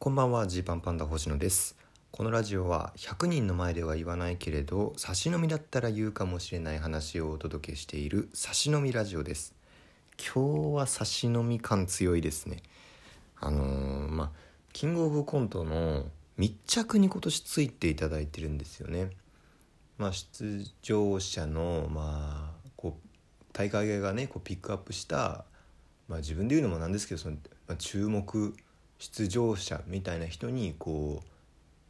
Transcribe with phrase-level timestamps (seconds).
[0.00, 1.76] こんばんはジーパンパンダ星野です。
[2.12, 9.56] このラジオは100人の前では言わないけれど差し飲みだったら言うかもしれない話をお届けしている差し飲みラジオです。
[10.16, 12.62] 今日は差し飲み感強いですね。
[13.40, 14.30] あのー、まあ
[14.72, 16.04] キングオブコントの
[16.36, 19.10] 密着に今年ついていただいてるんですよね。
[19.98, 25.44] まあ出場者のまあこう大会がねこうピックアップした
[26.06, 27.36] まあ自分で言うのもなんですけどその、
[27.66, 28.54] まあ、注目
[28.98, 31.28] 出場者みたいな人にこう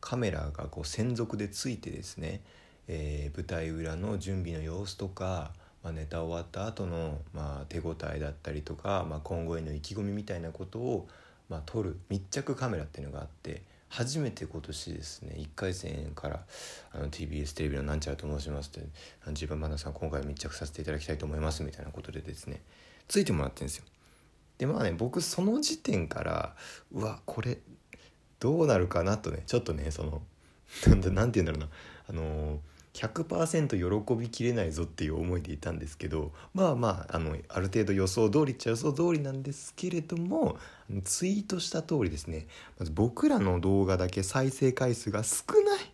[0.01, 2.41] カメラがこう専属でついてですね、
[2.87, 11.09] えー、舞台裏の準備の様子とか、まあ、ネタ終わった後のまの手応えだったりとか、まあ、今後への意気込みみたいなことを、
[11.48, 16.40] まあ、撮る密着カメラっていうのがあって初めて今年ですね1回戦から
[16.93, 18.87] あの TBS テレビのなんちゃらと申しますって
[19.32, 22.60] 「ジーパンバナさん今回密着させていただきたいと思います」みたいなことでですね
[23.09, 23.84] ついてもらってるんですよ。
[24.58, 26.54] でまあね僕その時点から
[26.92, 27.58] うわこれ
[28.40, 30.22] どうなるかなとねちょっとねその
[30.87, 31.68] 何て言うんだろうな。
[32.09, 32.60] あの
[32.95, 40.59] 100%喜びきれないぞっていう思いでいたんですけどまあまああのある程度予想通りっちゃ予想通りなんですけれども
[41.04, 42.48] ツイートした通りですね。
[42.78, 45.93] まず僕らの動画だけ再生回数が少ない。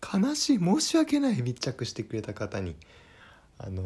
[0.00, 2.76] 悲しい申し訳ない密着してくれた方に。
[3.58, 3.82] あの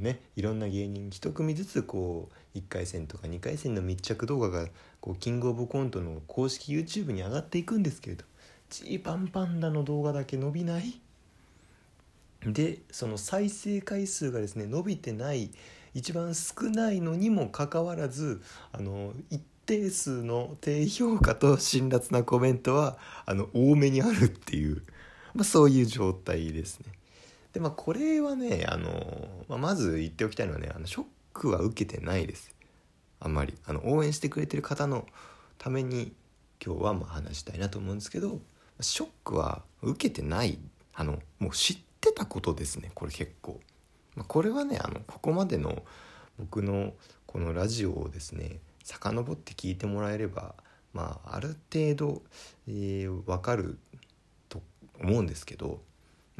[0.00, 4.68] ー、ねいろんな芸人一組ずつこう1回戦とか2回戦の密着動画が
[5.00, 8.24] こうキングオブコントの公式 YouTube に上がっていくんですけれど
[8.68, 11.00] ジーパンパンダの動画だけ伸びない
[12.42, 15.50] でその再生回数がですね伸びてない
[15.94, 18.42] 一番少ないのにもかかわらず
[18.72, 24.82] あの一定数の低評価と辛辣なコメントはあの多めにあるっていう、
[25.34, 26.99] まあ、そういう状態ですね。
[27.52, 32.54] でまあこれはねあの、まあ、まず言っておきたいのはねあのショックは受けてないです。
[33.18, 33.54] あんまり。
[33.66, 35.06] あの応援してくれてる方の
[35.58, 36.12] ために
[36.64, 38.40] 今日はまあ話したいなと思うんですけど
[38.80, 40.58] ショックは受けてない。
[40.94, 43.58] あのもう知ってたことですねこれ結構、
[44.16, 45.82] まあ、これはねあのここまでの
[46.38, 46.92] 僕の
[47.26, 50.54] このラジオをですね遡って聞いてもらえれば
[50.92, 52.22] まあある程度、
[52.68, 53.78] えー、分かる
[54.48, 54.60] と
[55.00, 55.80] 思うんですけど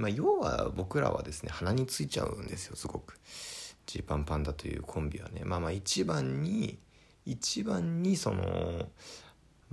[0.01, 3.19] まあ、要は僕らはですね鼻についちゃうんですよすごく。
[3.87, 5.43] ジーパンパンダというコンビはね。
[5.45, 6.79] まあまあ一番に
[7.27, 8.89] 一番にその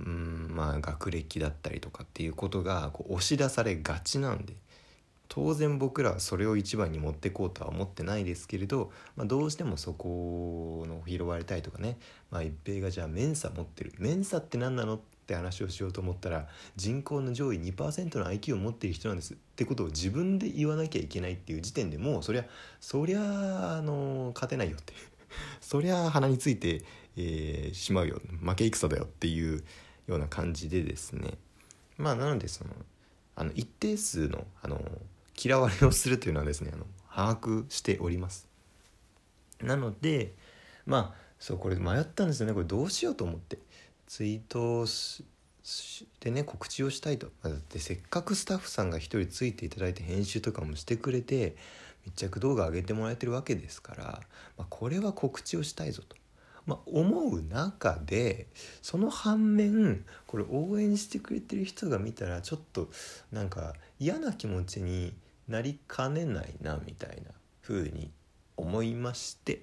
[0.00, 4.54] うんまあ学歴だったりとかっていうことがこう押し出されがちなんで。
[5.30, 11.98] 当然僕らはそれを一番に持ってこうとは思ってないですけれど、まあ、どうしてもそこの拾われたいとかね、
[12.30, 13.92] まあ、一平がじゃあメンサ持ってる。
[13.98, 14.94] メンサって何なの？
[14.94, 19.34] ってって話をしようと思ったら人口の上位2%の IQ を持っている人なんです。
[19.34, 22.46] ってことを自分で言わなきゃいけないっていう時点でもうそりゃ
[22.80, 24.94] そりゃあの勝てないよって。
[25.60, 26.82] そりゃ鼻について、
[27.18, 28.22] えー、しまうよ。
[28.40, 29.62] 負け戦だよっていう
[30.06, 31.36] ような感じでですね。
[31.98, 32.70] まあなのでその
[33.36, 34.80] あの一定数のあの
[35.38, 38.48] 嫌われをするというのはですねあの把握しております。
[39.60, 40.34] なので
[40.86, 42.54] まあそうこれ迷ったんですよね。
[42.54, 43.58] これどうしようと思って。
[44.08, 45.24] ツイートし
[46.18, 47.28] てね告知をしたいと。
[47.44, 51.56] だってせっかくスタッフさんが一人ついていただいて編集とかもしてくれて
[52.06, 54.04] 密着動画上げてもらえてるわけですから、
[54.56, 56.16] まあ、これは告知をしたいぞと、
[56.64, 58.46] まあ、思う中で
[58.80, 62.88] その反面これ応援してくれてる人が見たらちょっと
[63.30, 65.12] なんか嫌な気持ちに
[65.48, 67.30] なりかねないなみたいな
[67.62, 68.10] 風に
[68.56, 69.62] 思いまして。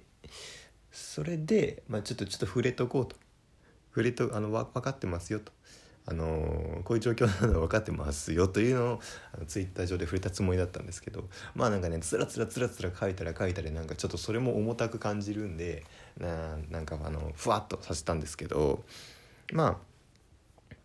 [0.92, 3.16] それで、まあ、ちょっとちょっと触れとこうと。
[3.96, 5.52] 触れとあの分かってますよと。
[6.08, 9.00] あのこういう状況なの分かってますよというのを
[9.34, 11.24] あのツイッター上で触れたつもりだったんですけど
[11.56, 15.82] まあなんかねつらつらつらつら書いたら書いたらなんかちょっとそれも重たく感じるんで
[16.16, 18.84] ななんかあのふわっとさせたんですけど
[19.52, 19.80] ま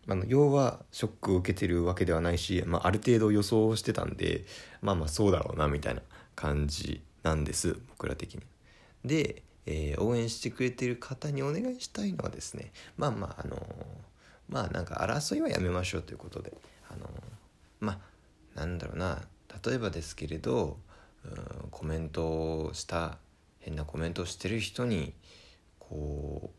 [0.08, 4.46] ああの要はショックを受けてるわけではないし、まあ、ある程度予想してたんで
[4.82, 6.02] まあまあそうだろうなみたいな
[6.36, 8.42] 感じなんです僕ら的に。
[9.06, 13.58] でえー、応援してくれてる方にお願いしたいのはですねまあまああの
[14.50, 16.54] まあなんか争いはやめましょうということで
[16.90, 17.10] あの
[17.80, 18.00] ま
[18.56, 19.22] あなんだろうな
[19.66, 20.78] 例えばですけれど、
[21.26, 23.18] うん、コメントをした
[23.60, 25.14] 変なコメントをしてる人に
[25.80, 26.52] こ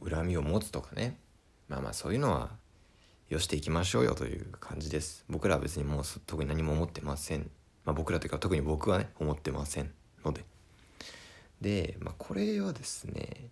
[0.00, 1.18] う恨みを持つとかね
[1.68, 2.50] まあまあそういうのは
[3.28, 5.24] よしていきましょうよという感じです。
[5.28, 7.50] 僕らは別にもう特に何も思ってません。
[7.84, 9.90] まあ僕らというか特に僕はね思ってません
[10.24, 10.44] ので。
[11.60, 13.48] で、まあ、これはですね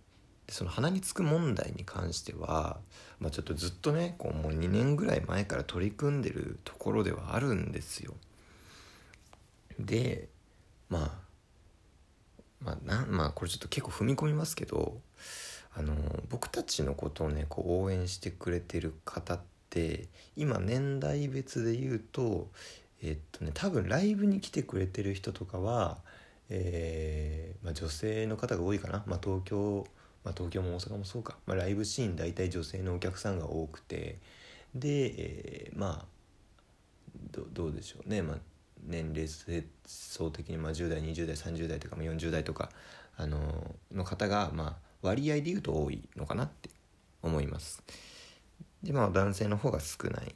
[0.49, 2.77] その鼻につく問題に関しては、
[3.19, 8.13] まあ、ちょっとずっとねこうもう2年ぐらい前から取り組んでるところではあるんですよ。
[9.79, 10.29] で
[10.89, 11.11] まあ
[12.63, 15.01] まあなまあこれちょっと結構踏み込みますけど
[15.73, 15.93] あの
[16.29, 22.49] 僕たちのことをねこう応援してくれてる方って今年代別で言うと
[23.03, 25.97] えっとね多分ライブに来てくれてる人とかは、
[26.49, 29.85] えーまあ、女性の方が多いかな、まあ、東京、
[30.23, 34.19] まあ、東京も大阪もそうか、まあ、ライブシーン大体女性のお客さんが多くて
[34.75, 36.05] で、えー、まあ
[37.53, 38.37] どうでしょうね、まあ、
[38.83, 39.27] 年齢
[39.85, 42.69] 層的にまあ10代20代30代とか40代とか
[43.17, 46.69] あのの方がまあ割合で言うと多いのかなって
[47.21, 47.83] 思います。
[48.83, 50.35] でまあ男性の方が少ない。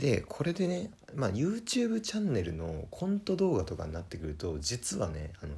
[0.00, 5.52] でこれでね、まあ、YouTube チャンネルのコント動画とかになってくると実はねあの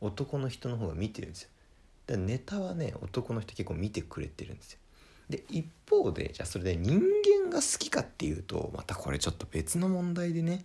[0.00, 1.48] 男の人の方が見てるんですよ。
[2.06, 4.78] でネタはね男の人結構見てくれてるんですよ。
[5.28, 7.00] で一方でじゃあそれで人
[7.42, 10.64] 間が好きかっていうとまたこれちょっと別の問題でね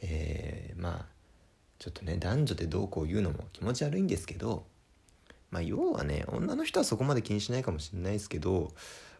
[0.00, 1.06] えー、まあ
[1.78, 4.64] ちょっとね男女でどうこう言うのも気持ち悪いんですけど
[5.50, 8.72] まあ要はね女の人はそこまで気にしないかもしれないですけど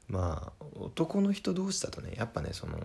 [0.08, 2.78] まあ男の人同士だとねやっぱねその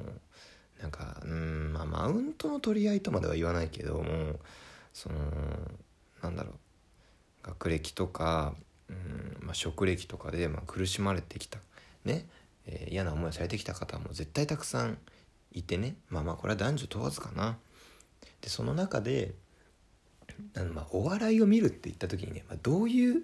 [0.82, 4.40] なんかうんまあマウントの取り合いとまでは言わないけども
[4.94, 5.16] その
[6.24, 6.54] なんだろう
[7.44, 8.54] 学歴とか
[8.90, 11.60] うん、まあ、職歴とかで、まあ、苦しまれてきた
[12.06, 12.26] ね、
[12.66, 14.98] えー、嫌な思いをされてきた方も絶対たくさん
[15.52, 17.58] いてねまあまあこれは男女問わずかな。
[18.42, 19.34] でその中で
[20.56, 23.24] あのまあお笑いを見るって言った時にね、まあ、どういう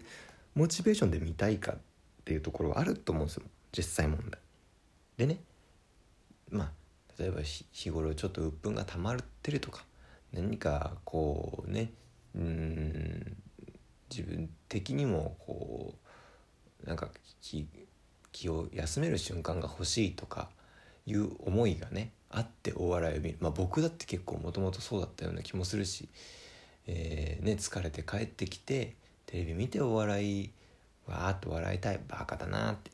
[0.56, 1.77] モチベーションで見たいかっ
[2.25, 3.44] ていうところはあると思うんですよ
[3.75, 4.39] 実際問題。
[5.18, 5.39] でね
[6.50, 6.72] まあ
[7.19, 9.86] 例えば日頃ちょっと鬱憤が溜まってるとか
[10.33, 11.92] 何かこうね
[12.36, 13.38] うん
[14.10, 15.94] 自分的にもこ
[16.83, 17.10] うなんか
[17.42, 17.68] 気
[18.31, 20.50] 気を休める瞬間が欲しいとか
[21.06, 26.10] いう思いがねあってお笑いを見る、まあ、僕だって結構もともとそうだったような気もするし、
[26.86, 28.95] えー、ね、疲れて帰ってきて
[29.25, 30.51] テレビ見てお笑い
[31.07, 32.92] わーっと笑いたいバカだなって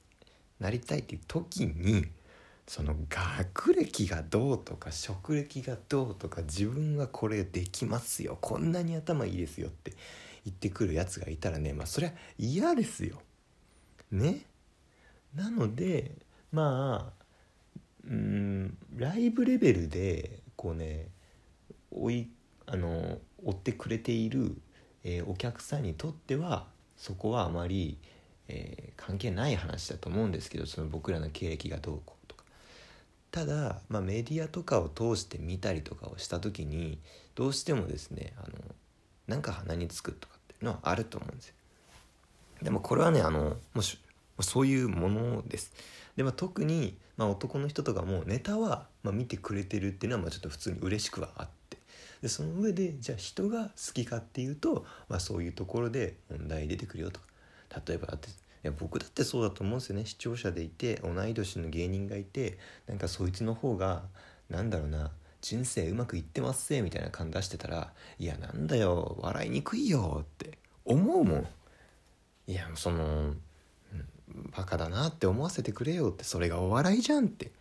[0.62, 2.06] なりたいっていう時に
[2.68, 9.92] その学歴がどうとか職歴がどうとか自分はこれできますよこんなに頭いいですよって
[10.46, 13.22] 言ってくるやつがいたらねまあそりゃ嫌ですよ。
[14.12, 14.46] ね
[15.36, 16.12] なので
[16.52, 17.24] まあ
[18.08, 21.08] うんライブレベルでこうね
[21.92, 22.30] 追い
[22.68, 24.56] あの追ってくれている、
[25.04, 27.98] えー、お客さんにとってはそこはあまり、
[28.54, 32.44] えー、関係ない話だと思うんですけどその僕らの経歴がどうこうとか。
[33.32, 37.00] ただ、まあ、メディアとかを通して見たりとかをした時に
[37.36, 38.50] どうしてもですねあの
[39.28, 41.56] なんか鼻につくとかっていうのはあると思うんですよ。
[42.62, 43.98] でもこれはねあのもし
[44.42, 45.72] そういうものです。
[46.18, 51.78] で、まあ、特に、まあ、男の人とかもネタは、まあ、見てくれてるっていうのはまあちょっと普通に嬉しくはあって。
[52.22, 57.31] でその上でじゃあ人が好きかっていうと、まあ、そういうところで問題出てくるよとか。
[57.88, 60.06] 例えばいや僕だってそうだと思うんですよね。
[60.06, 62.58] 視聴者でいて同い年の芸人がいて
[62.88, 64.04] なんかそいつの方が
[64.50, 71.48] なんだろうな人生うまくいってますせみたいな感出してたらいやなんだよ笑いにくいよって思うもん。
[72.48, 73.34] いやその
[74.56, 77.52] バカだなって思わせてくれよってそれがお笑いじゃんって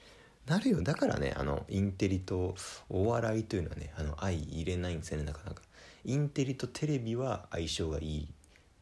[0.47, 0.83] なるよ。
[0.83, 2.55] だからねあのインテリと
[2.89, 5.63] お笑いというのはねあの相入れないんですよねなかなか。
[6.05, 8.29] インテリとテレビは相性がいい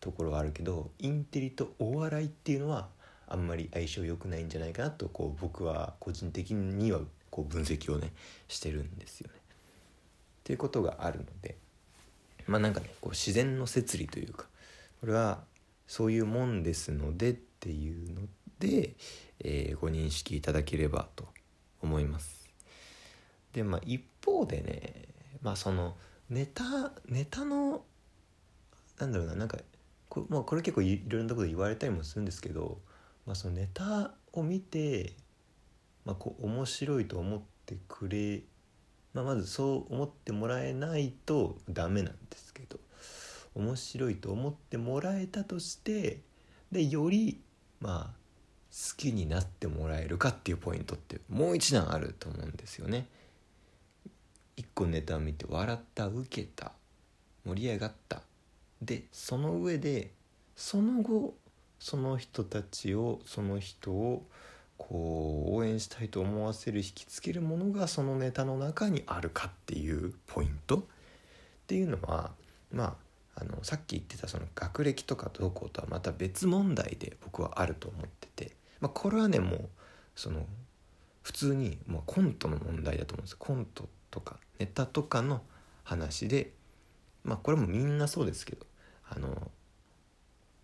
[0.01, 2.89] ところはあるけどインテリとお笑いっていうのは
[3.27, 7.01] あんまり相性良くないんじゃないかなとこう僕は個人的には
[7.31, 8.13] こう分析をね
[8.49, 9.35] してるんですよね。
[9.39, 9.41] っ
[10.45, 11.57] ていうことがあるので
[12.47, 14.47] まあなんかねこう自然の摂理というか
[15.01, 15.43] これは
[15.87, 18.23] そういうもんですのでっていうの
[18.59, 18.95] で、
[19.41, 21.29] えー、ご認識いただければと
[21.83, 22.49] 思います。
[23.53, 25.09] でまあ一方でね
[25.43, 25.97] まあその
[26.31, 27.83] ネタネタの
[28.99, 29.59] なんだろうななんか
[30.09, 32.79] こ,、まあ、これ結構いろんなこと言われたりもするんですけど、
[33.27, 35.13] まあ、そのネタを見て、
[36.05, 38.43] まあ、こう面白いと思ってくれ、
[39.15, 42.79] まあ、まずそう思ってもらえないとダメなんですけど
[43.55, 46.21] 面白いと思ってもらえたとして
[46.71, 47.41] でより
[47.81, 48.19] まあ
[48.71, 53.07] 好きになってもらえるかっていうポイントってもう一段あると思うんですよね。
[54.57, 56.73] 一個ネタを見て笑った受けた
[57.45, 58.23] 盛り上がった
[58.83, 60.11] でその上で
[60.57, 61.35] その後
[61.79, 64.27] その人たちをその人を
[64.77, 70.79] こう応援したいと思わせる引きつけるものがそのネタの中にあるかっていうポイント？
[70.79, 70.83] っ
[71.67, 72.31] ていうのは
[72.73, 72.97] ま
[73.37, 79.69] ああのさっき言ってたその学歴とかどうこうとはまた別問題で僕はあると思ってて、まあ、これはねもう
[80.17, 80.45] その
[81.23, 85.43] 普通にもうコントの問題だと思うんですコントとかネタとかの
[85.85, 86.51] 話で
[87.29, 88.67] まあこれもみんなそうですけど
[89.09, 89.51] あの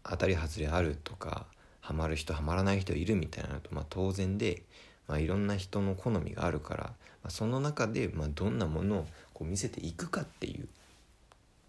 [0.02, 1.46] 当たり外れあるとか
[1.80, 4.62] ハマる人ハマらない人いるみたいなのと、まあ、当然で、
[5.06, 6.94] まあ、いろんな人の好みがあるから、ま
[7.24, 10.68] あ、その中で、まあ、どんなものをこう見せていくかっていう、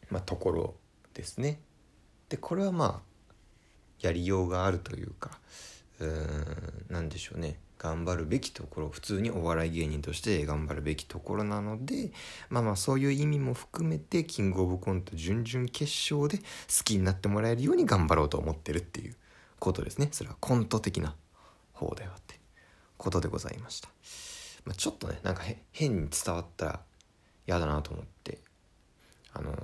[0.10, 0.76] まあ、ところ
[1.14, 1.60] ですね。
[2.30, 3.16] でこれはまあ
[4.00, 5.40] やりようがあるというか
[6.00, 12.12] うーん何でしょうね頑張るべきところ普通にお笑い芸人として頑張るべきところなので
[12.50, 16.44] まあまあそういう意味も含めてキングオブコント準々決勝で好
[16.84, 19.16] きになってもらえるように頑張ろうと思ってるっていう
[19.60, 20.10] ことですね。
[20.12, 21.16] それはコント的な
[21.74, 22.40] 方ではって
[22.98, 23.90] ことでございました、
[24.66, 26.80] まあ、ちょっとねなんか変に伝わったら
[27.48, 28.40] 嫌だなと思って
[29.34, 29.56] あのー、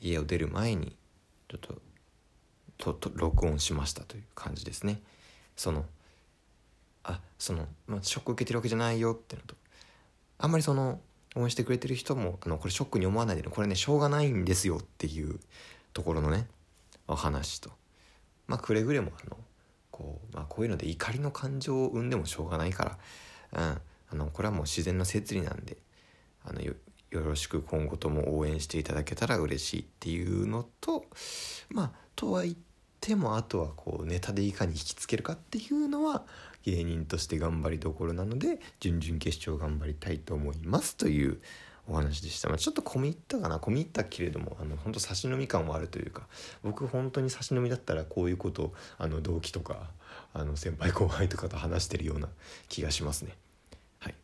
[0.00, 0.96] 家を出る前に
[1.48, 1.74] ちょっと
[2.78, 5.00] とと録音しましたという感じですね。
[5.56, 5.84] その
[7.04, 9.54] あその、まあ、ショック受けてるわけじゃないよってのと。
[10.38, 11.00] あんまりその
[11.36, 15.40] 応援してくれてる人もあのこれショックに思わないでねこれねしょうがないんですよっていう
[15.92, 16.46] ところのね
[17.08, 17.70] お話と。
[18.46, 19.36] まあくれぐれもあの
[19.90, 22.98] こう,、まあ、こういうので怒りの感情を生んでもしょうがないか
[23.52, 23.80] ら、うん、
[24.10, 25.76] あのこれはもう自然な摂理なんで
[26.44, 26.74] あのよ
[27.10, 31.04] ろしく今後とも応援していただけたら嬉しいっていうのと
[31.70, 36.24] まあとは言っててもあとはこうネタでいかに引きつけるかっていうのは
[36.62, 41.40] 芸人として頑張りどころなので準々決勝頑張りたいと思いますという
[41.88, 43.58] お話でした、まあ、ちょっと込み入ったかな。
[43.58, 46.26] 込み入ったけれどもあの本当差し飲み感はあるというか
[46.62, 49.90] 僕本当に差し飲みだったらこういうことあの同期とか
[50.32, 52.28] あの先輩後輩とかと話してるような
[52.68, 53.36] 気がしますね。
[53.98, 54.14] はい、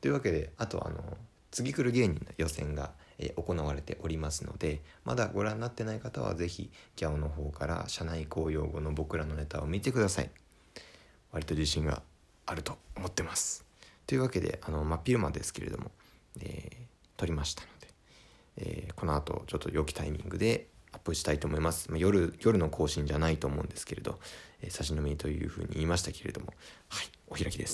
[0.00, 1.16] というわけであとあの
[1.50, 10.30] 次来る芸人の予選がえ行われておりますのでまだご覧になってない方は是非ギャオの方から社内公用語の僕らのネタを見てください。
[11.32, 12.02] 割と自信が
[12.46, 13.64] あると思ってます。
[14.06, 15.90] というわけであの真っ昼間ですけれども、
[16.40, 17.88] えー、撮りましたので、
[18.58, 24.18] えー、この後ちょっと良きタイミングでアップしたいと思います、まあ、夜夜の更新じゃないと思うんですけれど、
[24.60, 26.48] えー、差し飲みというふうに言いましたけれども
[26.88, 27.70] はいお開きです。